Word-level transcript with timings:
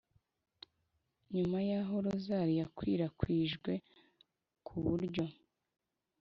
nyuma 1.35 1.57
y’aho 1.69 1.95
rozari 2.05 2.53
yakwirakwijwe 2.61 3.71
ku 4.65 4.75
buryo 4.85 5.25